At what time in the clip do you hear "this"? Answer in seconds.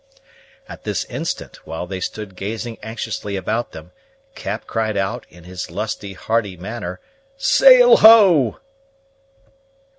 0.83-1.05